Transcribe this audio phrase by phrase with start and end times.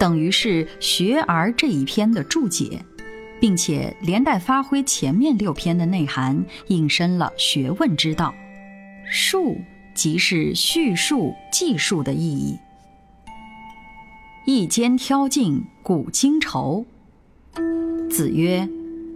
[0.00, 2.82] 等于是《学而》这一篇的注解，
[3.38, 8.34] 并且连带发挥前面六篇的内涵，引申了学问之道。
[9.04, 9.58] 述
[9.94, 12.58] 即是叙述、记述的意义。
[14.46, 16.86] 一肩挑尽古今愁。
[18.08, 18.66] 子曰：“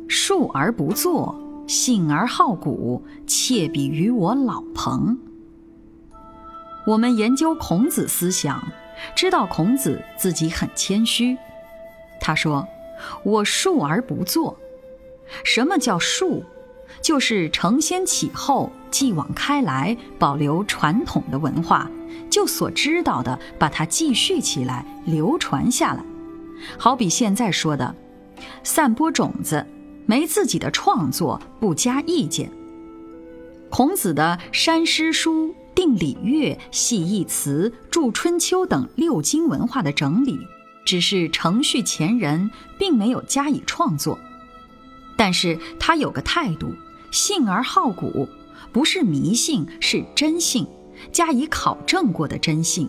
[0.07, 1.35] 述而不作，
[1.67, 5.19] 信而好古，窃比于我老彭。”
[6.87, 8.63] 我们研究孔子思想。
[9.15, 11.37] 知道孔子自己很谦虚，
[12.21, 12.67] 他说
[13.25, 14.57] ：“我述而不作。
[15.45, 16.45] 什么叫述？
[17.01, 21.91] 就是承先启后，继往开来，保留传统的文化，
[22.31, 26.03] 就所知道的，把它继续起来，流传下来。
[26.79, 27.95] 好比现在说的，
[28.63, 29.67] 散播种子，
[30.07, 32.51] 没自己的创作，不加意见。
[33.71, 40.39] 孔子的山师书。”定礼乐、系义词、著春秋等六经文化的整理，
[40.85, 44.19] 只是程序前人，并没有加以创作。
[45.17, 46.73] 但是他有个态度，
[47.11, 48.29] 信而好古，
[48.73, 50.67] 不是迷信，是真信，
[51.13, 52.89] 加以考证过的真信。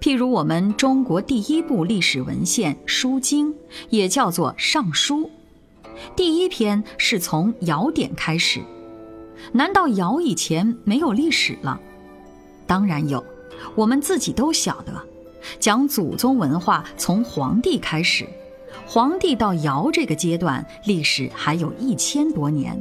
[0.00, 3.52] 譬如我们中国第一部历史文献《书经》，
[3.88, 5.22] 也叫做《尚书》，
[6.14, 8.60] 第一篇是从尧典开始。
[9.52, 11.80] 难道尧以前没有历史了？
[12.66, 13.24] 当然有，
[13.74, 14.92] 我们自己都晓得。
[15.60, 18.26] 讲祖宗文化从黄帝开始，
[18.86, 22.80] 黄帝到尧这个阶段，历史还有一千多年。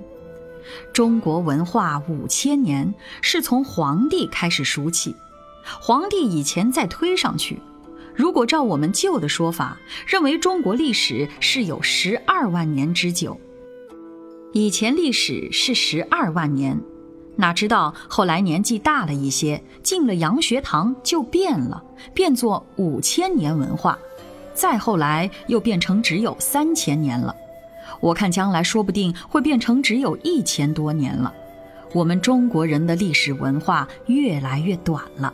[0.92, 5.16] 中国文化五千年是从黄帝开始数起，
[5.80, 7.60] 黄帝以前再推上去。
[8.16, 9.78] 如果照我们旧的说法，
[10.08, 13.40] 认为中国历史是有十二万年之久。
[14.58, 16.80] 以前历史是十二万年，
[17.36, 21.84] 哪知道后来年纪大了一些，进了洋学堂就变了，
[22.14, 24.00] 变作五千年文化，
[24.54, 27.36] 再后来又变成只有三千年了。
[28.00, 31.34] 我看将来说不定会变成只有一千多年了。
[31.92, 35.34] 我们中国人的历史文化越来越短了。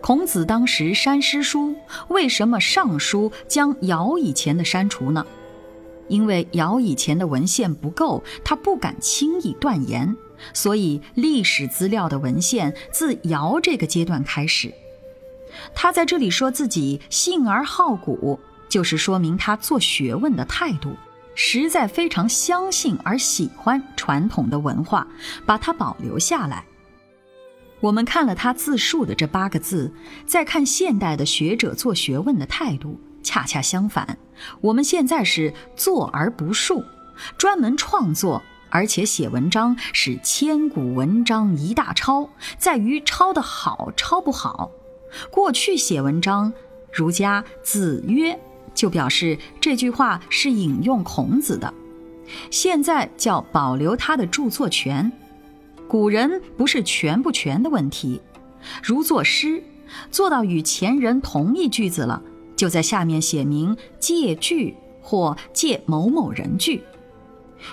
[0.00, 1.76] 孔子当时删诗书，
[2.08, 5.26] 为什么尚书将尧以前的删除呢？
[6.10, 10.14] 因为尧以前的文献不够，他不敢轻易断言，
[10.52, 14.74] 所以历史资料的文献自尧这个阶段开始。
[15.74, 18.38] 他在这里说自己信而好古，
[18.68, 20.94] 就是说明他做学问的态度，
[21.34, 25.06] 实在非常相信而喜欢传统的文化，
[25.46, 26.64] 把它保留下来。
[27.80, 29.92] 我们看了他自述的这八个字，
[30.26, 33.00] 再看现代的学者做学问的态度。
[33.22, 34.18] 恰恰相反，
[34.60, 36.84] 我们现在是做而不述，
[37.36, 44.70] 专门创作，而且写文章是千古文章一大抄，在于抄的好抄不好。
[45.30, 46.52] 过去写文章，
[46.92, 48.38] 儒家子曰
[48.74, 51.74] 就表示这句话是引用孔子的，
[52.50, 55.10] 现在叫保留他的著作权。
[55.88, 58.22] 古人不是全不全的问题，
[58.82, 59.62] 如作诗，
[60.12, 62.22] 做到与前人同一句子了。
[62.60, 66.82] 就在下面写明借据或借某某人据。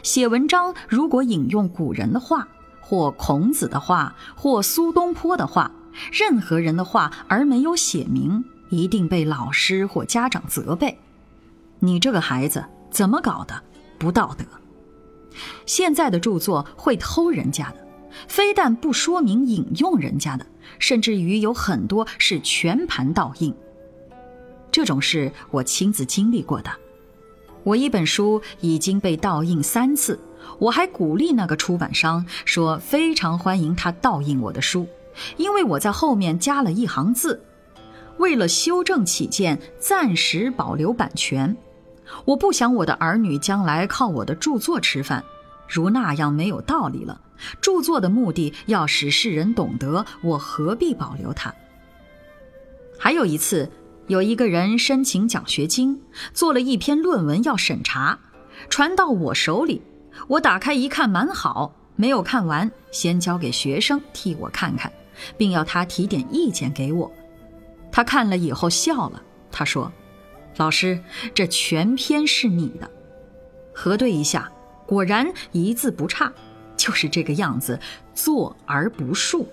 [0.02, 2.48] 写文章如果引用古人的话，
[2.80, 5.70] 或孔子的话，或苏东坡的话，
[6.10, 10.98] 任何人的话而没有写明，一定被老师或家长责备。
[11.80, 13.62] 你这个孩子怎么搞的？
[13.98, 14.46] 不道德。
[15.66, 17.86] 现在的著作会偷人家的，
[18.30, 20.46] 非但不说明引用人家的，
[20.80, 23.54] 甚至于有很多是全盘盗印。
[24.72, 26.70] 这种事我亲自经历过的。
[27.64, 30.18] 我一本书已经被盗印三次，
[30.58, 34.88] 我还鼓励那个出版商说非常欢迎他盗印我的书，
[35.36, 37.44] 因为我在后面加了一行字，
[38.18, 41.58] 为了修正起见，暂时保留版权。
[42.24, 45.22] 我不想我的儿女将来靠我的著作吃饭，
[45.68, 47.20] 如那样没有道理了。
[47.60, 51.54] 著作的目的要使世人懂得，我何必保留它？
[52.98, 53.70] 还有一次。
[54.08, 56.02] 有一个人申请奖学金，
[56.34, 58.18] 做了一篇论文要审查，
[58.70, 59.82] 传到我手里，
[60.30, 64.90] 我打开一看，蛮好，没有看完，先交给学生替我看看，
[65.36, 67.12] 并要他提点意见给我。
[67.92, 69.22] 他看了以后笑了，
[69.52, 69.92] 他说
[70.56, 70.98] ：“老师，
[71.34, 72.90] 这全篇是你的。”
[73.76, 74.50] 核对一下，
[74.86, 76.32] 果然一字不差，
[76.78, 77.78] 就是这个样子，
[78.14, 79.46] 坐而不述。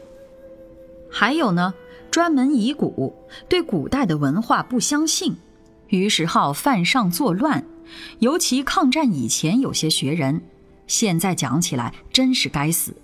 [1.10, 1.74] 还有呢，
[2.14, 3.12] 专门疑古，
[3.48, 5.34] 对古代的文化不相信，
[5.88, 7.64] 于是好犯上作乱。
[8.20, 10.40] 尤其抗战以前有些学人，
[10.86, 12.94] 现在讲起来真是该死。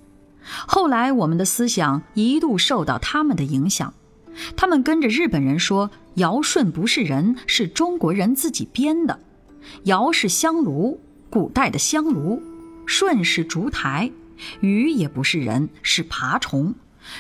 [0.65, 3.93] 后来我们的思想一度受到他们的影响，
[4.57, 9.19] 他们跟着日本人说尧舜不是人，是中国人自己编的。
[9.87, 12.41] 尧是香炉，古代的香炉；
[12.87, 14.13] 舜是烛台，
[14.61, 16.73] 禹也不是人，是爬虫。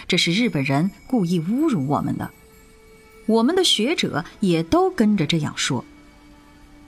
[0.09, 2.31] 这是日本人故意侮辱我们的，
[3.27, 5.85] 我们的学者也都跟着这样说，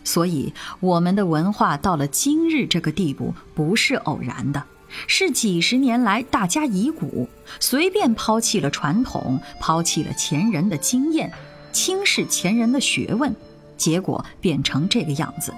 [0.04, 4.64] 所以我们的文化到了今日这个地步不是偶然的，
[5.06, 7.28] 是几十年来大家遗骨
[7.60, 11.32] 随便抛弃了传统，抛弃了前人的经验，
[11.72, 13.34] 轻视前人的学问，
[13.76, 15.54] 结果变成这个样子。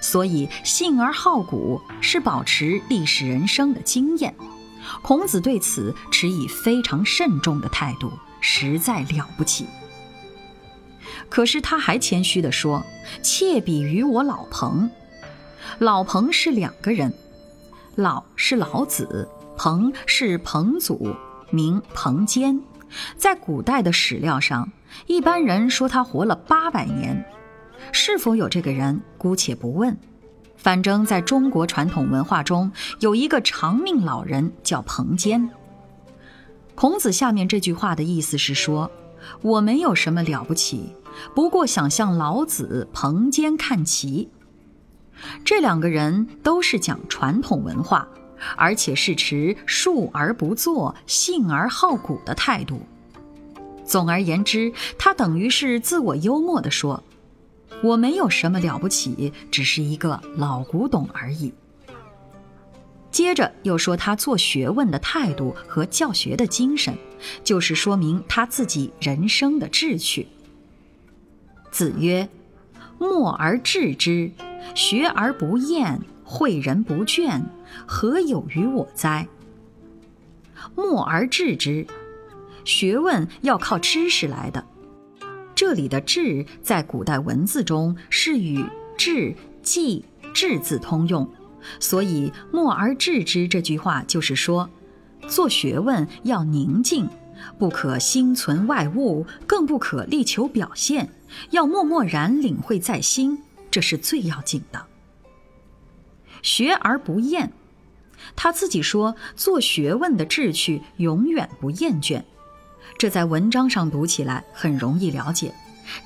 [0.00, 4.32] 所以信而好古是保持历史人生的经验。
[5.02, 9.66] 孔子对此持以非常慎重的态度，实在了不起。
[11.28, 12.84] 可是他还谦虚地说
[13.22, 14.90] ：“妾比于我老彭。”
[15.78, 17.12] 老彭是两个人，
[17.94, 21.14] 老是老子，彭是彭祖，
[21.50, 22.60] 名彭坚。
[23.16, 24.70] 在古代的史料上，
[25.06, 27.24] 一般人说他活了八百年，
[27.90, 29.96] 是否有这个人，姑且不问。
[30.62, 32.70] 反正，在中国传统文化中，
[33.00, 35.50] 有一个长命老人叫彭坚。
[36.76, 38.88] 孔子下面这句话的意思是说，
[39.40, 40.94] 我没有什么了不起，
[41.34, 44.28] 不过想向老子、彭坚看齐。
[45.44, 48.06] 这两个人都是讲传统文化，
[48.56, 52.80] 而且是持述而不作、信而好古的态度。
[53.84, 57.02] 总而言之，他等于是自我幽默地说。
[57.82, 61.52] 我没有什么了不起，只是一个老古董而已。
[63.10, 66.96] 接着又说他做学问的态度和教学的精神，
[67.44, 70.28] 就是说明他自己人生的志趣。
[71.70, 72.28] 子曰
[72.98, 74.30] ：“默而志之，
[74.74, 77.42] 学而不厌，诲人不倦，
[77.86, 79.26] 何有于我哉？”
[80.74, 81.86] 默而志之，
[82.64, 84.64] 学问要靠知识来的。
[85.64, 88.64] 这里的“志”在古代文字中是与
[88.98, 89.32] “志
[89.62, 90.04] ”“记
[90.34, 91.30] ”“志”字通用，
[91.78, 94.68] 所以“默而志之”这句话就是说，
[95.28, 97.08] 做学问要宁静，
[97.60, 101.08] 不可心存外物，更不可力求表现，
[101.52, 103.38] 要默默然领会在心，
[103.70, 104.84] 这是最要紧的。
[106.42, 107.52] 学而不厌，
[108.34, 112.24] 他自己说，做学问的志趣永远不厌倦。
[113.02, 115.52] 这在文章上读起来很容易了解，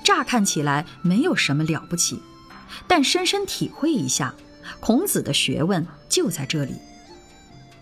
[0.02, 2.22] 乍看起来没有什么了不起，
[2.86, 4.34] 但深深体会一下，
[4.80, 6.72] 孔子的学问就在这里。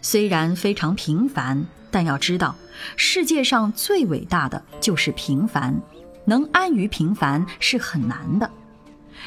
[0.03, 2.57] 虽然非常平凡，但要知道，
[2.97, 5.81] 世界上最伟大的就是平凡，
[6.25, 8.51] 能安于平凡是很难的，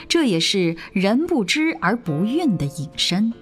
[0.10, 3.34] 这也是人不知而不愠的隐身。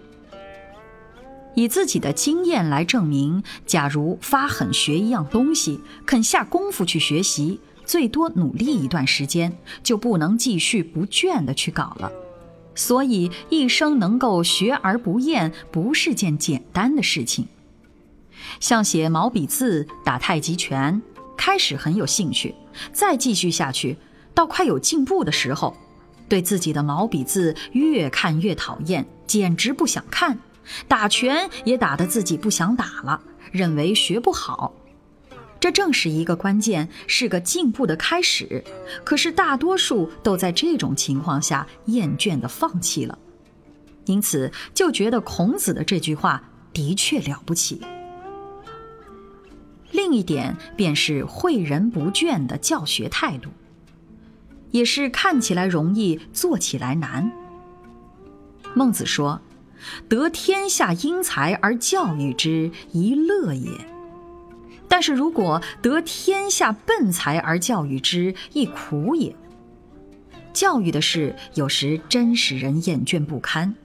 [1.55, 12.11] 以自己的经验来证明，假如发狠学一样东西，肯下功夫去学习，最多努力一段时间，就不能继续不倦地去搞了。
[12.75, 17.47] 所以，一生能够学而不厌，不是件简单的事情。
[18.59, 21.01] 像写毛笔字、打太极拳，
[21.37, 22.53] 开始很有兴趣，
[22.91, 23.97] 再继续下去，
[24.33, 25.73] 到快有进步的时候，
[26.27, 30.37] 对自己的毛笔字越看越讨厌，简直不想看。
[30.87, 34.73] 打拳也打得自己不想打了，认为学不好，
[35.59, 38.63] 这正是一个关键，是个进步的开始。
[39.03, 43.17] 可是大多数都在这种情况下厌倦的放弃了，
[44.05, 46.43] 因此就觉得孔子的这句话
[46.73, 47.81] 的确了不起。
[49.91, 53.49] 另一点便是诲人不倦的教学态度，
[54.71, 57.31] 也是看起来容易，做起来难。
[58.73, 59.39] 孟子说。
[60.07, 63.71] 得天下英才而教育之，一乐也；
[64.87, 69.35] 但是如果得天下笨才而教育之，亦苦也。
[70.53, 73.75] 教育的事有时真使人厌倦不堪，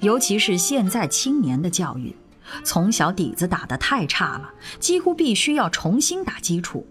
[0.00, 2.16] 尤其是现在青年的教育，
[2.64, 6.86] 从小底子打得太差了，几乎必须要重新打基础。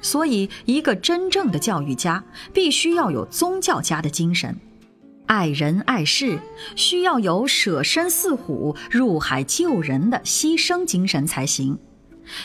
[0.00, 4.56] 所以，一个真正的教育家，必须要有宗教家的精神。
[5.26, 6.38] 爱人爱事，
[6.76, 11.78] 需要有舍身饲虎、入海救人的牺牲精神才行。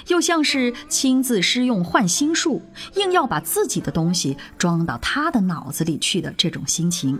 [0.07, 2.61] 又像是亲自施用换心术，
[2.95, 7.19] 硬要把自己的东西装到他的脑子里去的这种心情。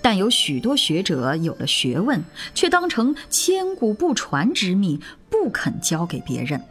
[0.00, 2.24] 但有许多学者有了学问，
[2.54, 4.98] 却当成千古不传之秘，
[5.28, 6.62] 不肯交给别人。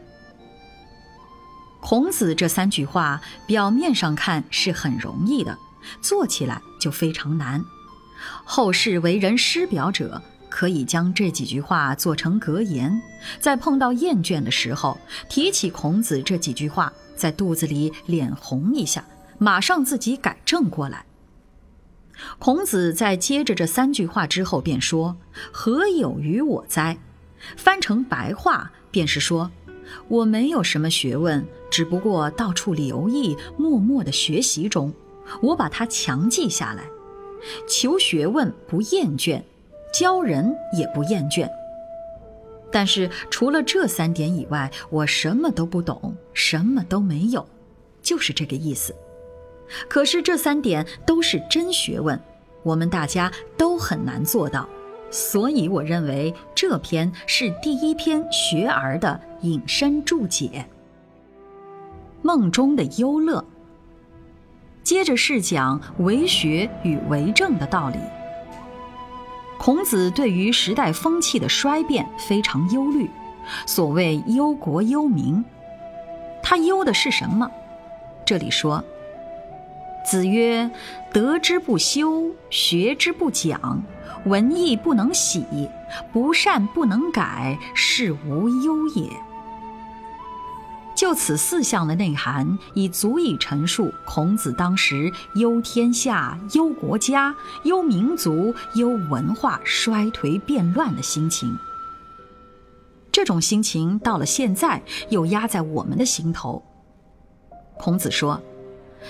[1.80, 5.56] 孔子这三句话，表面上看是很容易的，
[6.02, 7.64] 做起来就非常难。
[8.46, 13.02] 后世为人师表者，可以将这几句话做成格言，
[13.40, 14.98] 在碰到厌倦的时候，
[15.30, 19.04] 提起孔子这几句话，在肚子里脸红一下，
[19.38, 21.06] 马上自己改正过来。
[22.38, 25.18] 孔子在接着这三句话之后，便说
[25.52, 26.98] ：“何有于我哉？”
[27.58, 29.52] 翻成白话，便是说
[30.08, 34.94] ：“我没有什么学问，只不过到处留意，默默的学习中，
[35.42, 36.84] 我把它强记下来。
[37.68, 39.42] 求学问不厌倦，
[39.94, 41.50] 教人也不厌倦。
[42.72, 47.46] 但是除了这三点以外，我什么都不懂，什么都没有，
[48.02, 48.96] 就是这个意思。”
[49.90, 52.20] 可是这三点都是真学问，
[52.64, 54.68] 我们大家都很难做到，
[55.10, 60.66] 所以我认为这篇是第一篇学而的引申注解。
[62.22, 63.44] 梦中的忧乐，
[64.84, 67.98] 接着是讲为学与为政的道理。
[69.58, 73.10] 孔子对于时代风气的衰变非常忧虑，
[73.66, 75.44] 所谓忧国忧民，
[76.42, 77.50] 他忧的是什么？
[78.26, 78.84] 这里说。
[80.06, 80.70] 子曰
[81.14, 83.82] ：“德之不修，学之不讲，
[84.26, 85.70] 文艺不能喜，
[86.12, 89.10] 不善不能改，是无忧也。”
[91.04, 101.60] 就此四项的内涵，已足以陈述孔子当时忧天下、忧国家、忧民族、忧文化衰颓变乱的心情。
[103.12, 106.64] 这种心情到了现在，又压在我们的心头。
[107.78, 108.42] 孔子说。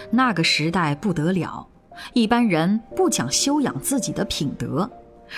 [0.09, 1.67] 那个时代不得了，
[2.13, 4.89] 一般人不讲修养自己的品德，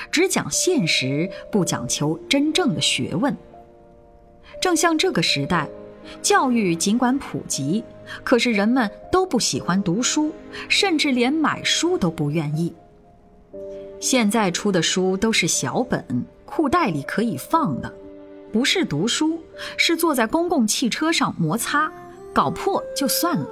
[0.10, 3.36] 只讲现实，不讲求真正的学问。
[4.62, 5.68] 正像这个时代，
[6.22, 7.84] 教育尽管普及，
[8.24, 10.32] 可是人们都不喜欢读书，
[10.70, 12.74] 甚至连买书都不愿意。
[14.00, 16.04] 现在出的书都是小本，
[16.46, 17.92] 裤袋里可以放的，
[18.52, 19.40] 不是读书，
[19.78, 21.92] 是坐在公共汽车上摩擦，
[22.34, 23.48] 搞破就算了。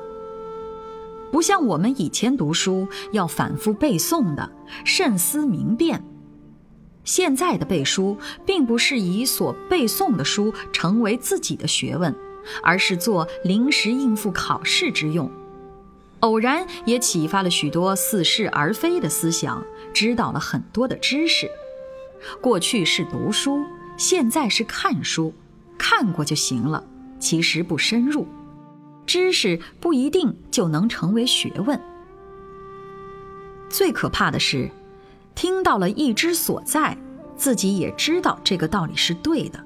[1.32, 4.48] 不像我们以前读书要反复背诵的，
[4.86, 6.04] 慎思明辨。
[7.04, 12.14] 现在的背书，并不是以所背诵的书成为自己的学问，
[12.62, 15.30] 而是做临时应付考试之用。
[16.20, 21.50] 偶然也启发了许多似是而非的思想，知道了很多的知识。
[22.40, 23.62] 过去是读书，
[23.98, 25.34] 现在是看书，
[25.78, 26.84] 看过就行了，
[27.20, 28.26] 其实不深入。
[29.06, 31.78] 知识不一定就能成为学问。
[33.70, 34.72] 最可怕的是，
[35.36, 36.98] 听到了意之所在，
[37.36, 39.62] 自己也知道这个道理是对的，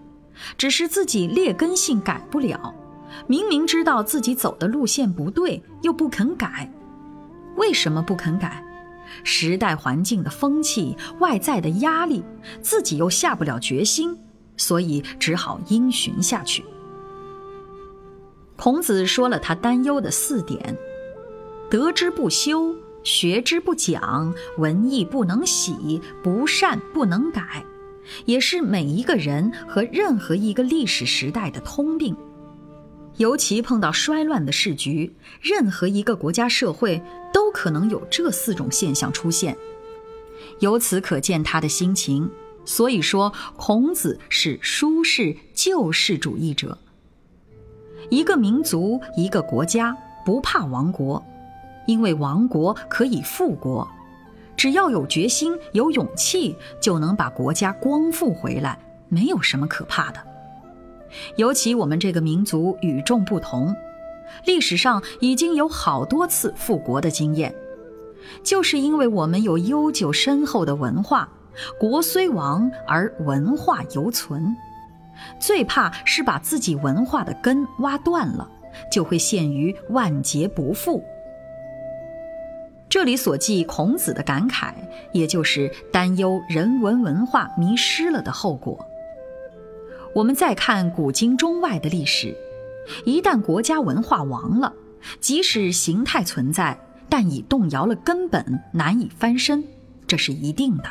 [0.58, 2.74] 只是自己劣根性改不了。
[3.26, 6.72] 明明知道自己走的路线不对，又不肯改。
[7.56, 8.64] 为什么不肯改？
[9.24, 12.24] 时代环境的风气、外在的压力，
[12.62, 14.16] 自己又下不了决心，
[14.58, 16.64] 所以只好因循下去。
[18.58, 20.78] 孔子说了他担忧的四点：
[21.70, 27.66] 德之不修，学之不讲，文艺不能喜，不善不能改，
[28.26, 32.16] 也是每一个人和任何一个历史时代的通病。
[33.18, 37.02] 尤其碰到衰乱的世局，任何一个国家社会
[37.34, 39.58] 都可能有这四种现象出现。
[40.60, 42.30] 由此可见他的心情。
[42.70, 46.78] 所以说，孔子是舒适救世主义者。
[48.10, 51.26] 一个民族、一个国家不怕亡国，
[51.88, 53.90] 因为亡国可以复国。
[54.58, 60.20] 只要有决心、有勇气，就能把国家光复回来，没有什么可怕的。
[61.38, 63.74] 尤其我们这个民族与众不同，
[64.46, 67.54] 历史上已经有好多次复国的经验，
[68.44, 71.30] 就是因为我们有悠久深厚的文化，
[71.80, 74.56] 国虽亡而文化犹存。
[75.40, 78.50] 最怕是把自己文化的根挖断了，
[78.92, 81.04] 就会陷于万劫不复。
[82.90, 84.74] 这里所记孔子的感慨，
[85.12, 88.78] 也就是担忧人文文化迷失了的后果。
[90.16, 92.36] 我们再看古今中外的历史，
[93.06, 94.74] 一旦国家文化亡了，
[95.20, 96.80] 即使形态存在，
[97.10, 99.64] 但已动摇了根本，难以翻身，
[100.08, 100.86] 这是一定的。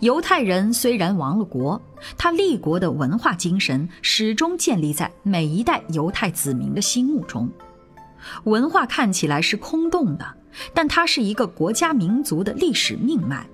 [0.00, 1.80] 犹太人虽然亡了国，
[2.18, 7.48] 他立国的文化精神始终建立在每一代犹太子民的心目中。
[8.44, 10.26] 文化看起来是空洞的，
[10.74, 13.46] 但它是一个国家民族的历史命脉。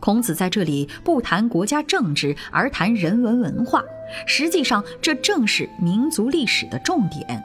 [0.00, 3.82] 孔子在这里不谈国家政治，而谈人文文化，
[4.26, 7.42] 实际上这正是民族历史的重点。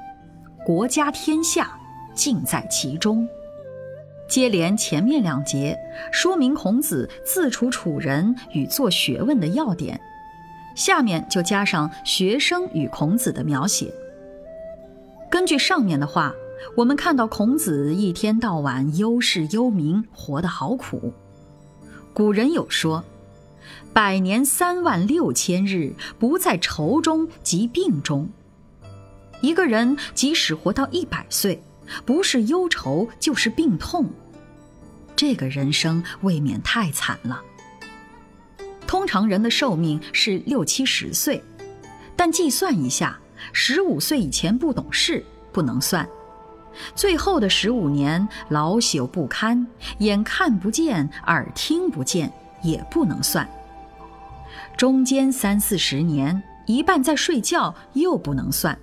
[0.65, 1.71] 国家天下，
[2.13, 3.27] 尽在其中。
[4.27, 5.75] 接连前面两节
[6.11, 9.99] 说明孔子自处处人与做学问的要点，
[10.75, 13.91] 下面就加上学生与孔子的描写。
[15.31, 16.33] 根据上面的话，
[16.75, 21.13] 我们看到孔子一天到晚忧事忧民，活得好苦。
[22.13, 23.03] 古人有说
[23.93, 28.29] ：“百年三万六千日，不在愁中即病中。”
[29.41, 31.61] 一个人即使活到一百岁。
[32.05, 34.07] 不是忧愁就是病痛，
[35.15, 37.41] 这个人生未免太惨了。
[38.85, 41.43] 通常人的寿命是六七十岁，
[42.15, 43.19] 但计算一下，
[43.53, 46.07] 十五岁以前不懂事不能算，
[46.95, 49.65] 最后的十五年老朽不堪，
[49.99, 52.31] 眼看不见耳听不见
[52.61, 53.47] 也不能算，
[54.77, 58.77] 中间三四十年一半在睡觉又不能算。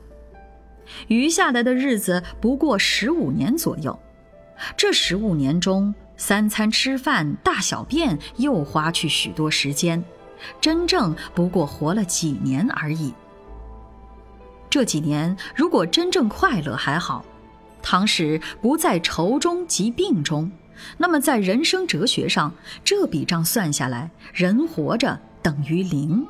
[1.08, 3.98] 余下来的日子不过十五年左右，
[4.76, 10.02] 这十五年中，三餐吃饭、大小便又花去许多时间，
[10.60, 13.12] 真正不过活了几年而已。
[14.70, 17.24] 这几年如果真正快乐还好，
[17.88, 20.50] 倘使不在愁中及病中，
[20.98, 22.52] 那么在人生哲学上，
[22.82, 26.26] 这笔账算下来，人活着等于零，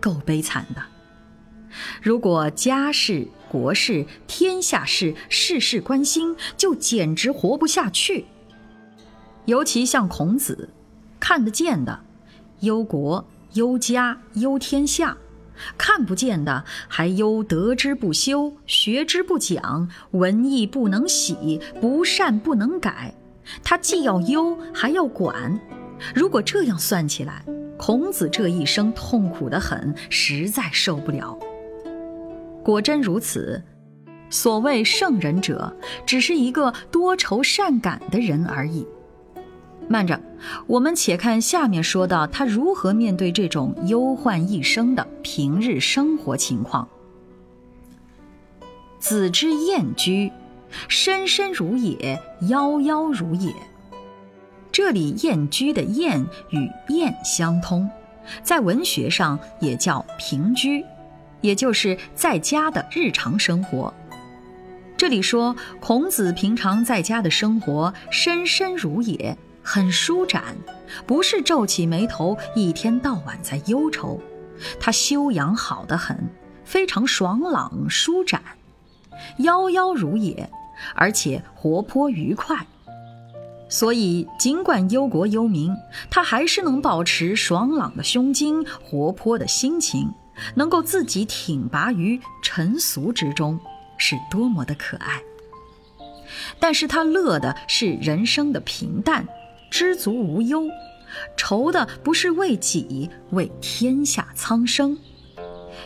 [0.00, 0.82] 够悲惨的。
[2.00, 8.24] 如果家事、国事、天下事事事关心，就简直活不下去。
[9.44, 10.70] 尤其像孔子，
[11.20, 12.00] 看得见的，
[12.60, 13.22] 忧国、
[13.52, 15.18] 忧家、忧天下；
[15.76, 23.14] 看不见的，还忧德之不修、学之不讲、文艺不能喜、不善不能改。
[23.62, 25.58] 他既要忧，还要管。
[26.14, 27.44] 如果这样算起来，
[27.78, 31.38] 孔子这一生痛苦得很，实在受不了。
[32.62, 33.62] 果真如此，
[34.28, 38.86] 所谓圣人者，只是一个多愁善感的人而已。
[39.88, 40.20] 慢着，
[40.66, 46.88] 我们且看下面说到他如何面对这种忧患一生的平日生活情况。
[48.98, 50.32] 子之燕居，
[50.88, 53.54] 深深如也，夭夭如也。
[54.72, 57.88] 这里燕居的燕与燕相通，
[58.42, 60.84] 在文学上也叫平居。
[61.42, 63.92] 也就是在家的日常生活。
[64.96, 69.36] 这里说孔子平常在家的生活，深深如也，
[69.68, 70.56] 很舒展，
[71.08, 74.20] 不是皱起眉头，一天到晚在忧愁。
[74.78, 76.16] 他修养好得很，
[76.64, 78.40] 非常爽朗舒展，
[79.40, 80.48] 夭夭如也，
[80.94, 82.64] 而且活泼愉快。
[83.68, 85.74] 所以尽管忧国忧民，
[86.08, 90.14] 他还是能保持爽朗的胸襟，活泼的心情。
[90.54, 93.58] 能够自己挺拔于尘俗之中，
[93.96, 95.20] 是多么的可爱。
[96.60, 99.26] 但是他乐的是人生的平淡，
[99.70, 100.68] 知足无忧，
[101.36, 104.98] 愁的不是为己，为天下苍生。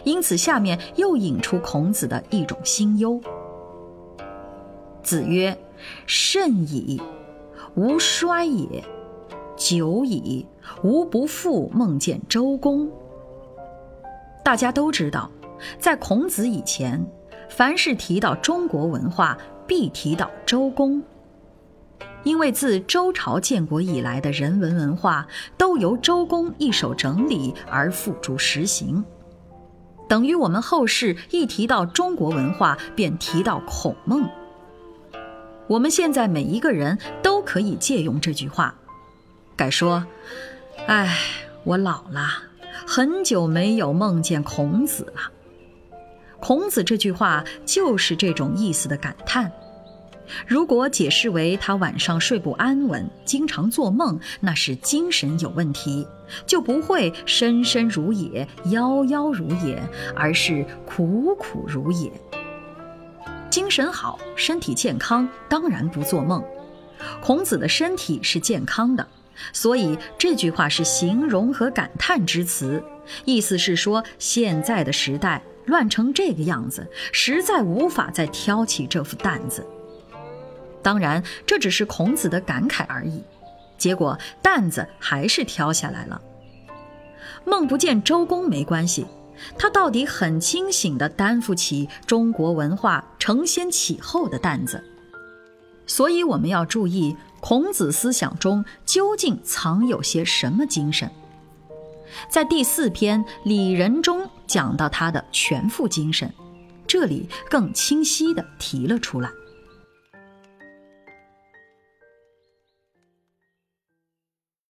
[0.05, 3.21] 因此，下面又引出孔子的一种心忧。
[5.03, 5.57] 子曰
[6.07, 7.01] ：“甚矣，
[7.75, 8.83] 吾衰也；
[9.57, 10.47] 久矣，
[10.83, 12.89] 吾不复梦见周公。”
[14.45, 15.31] 大家都知道，
[15.79, 17.05] 在孔子以前，
[17.49, 21.03] 凡是提到中国文化，必提到周公。
[22.23, 29.05] 因为自周朝建国以来的人文文化，都由周公一手整理而付诸实行，
[30.09, 34.29] 等于我们后世一提到中国文化，便提到孔孟。
[35.67, 38.75] 我们现在每一个人都可以借用这句话，
[39.57, 40.05] 改说
[40.87, 41.17] ：“哎，
[41.65, 42.45] 我老了。”
[42.87, 45.31] 很久没有梦见孔子了。
[46.41, 49.53] 孔子这句话就是这种意思的感叹。
[50.47, 56.07] 如果解释为他晚上睡不安稳，经常做梦，那是精神有问题，
[56.47, 59.83] 就不会深深如也，夭夭如也，
[60.15, 62.11] 而是苦苦如也。
[63.51, 66.43] 精神好，身体健康，当然不做梦。
[67.21, 69.07] 孔子的身体是健康的。
[69.55, 72.83] 所以这句话是形容和感叹之词，
[73.25, 79.67] 意思是说现在的时代乱成这个样子，实在无法再挑起这副担子。
[80.83, 83.23] 当然，这只是孔子的感慨而已。
[83.79, 86.21] 结果担子还是挑下来了。
[87.45, 89.07] 梦不见周公没关系，
[89.59, 94.85] 他到底很清醒地担负起中国文化承先启后的担子。
[95.87, 101.11] 所以我们要注意孔子思想中究竟藏有些什么精神。
[102.29, 106.31] 在第四篇《礼仁》中讲到他的全副精神，
[106.87, 109.31] 这里更清晰地提了出来。